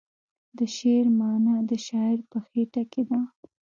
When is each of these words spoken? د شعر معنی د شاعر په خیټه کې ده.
د 0.57 0.59
شعر 0.75 1.05
معنی 1.19 1.57
د 1.69 1.71
شاعر 1.87 2.19
په 2.31 2.37
خیټه 2.47 2.83
کې 2.91 3.01
ده. 3.09 3.19